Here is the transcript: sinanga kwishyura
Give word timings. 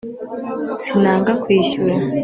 sinanga 0.83 1.31
kwishyura 1.41 1.95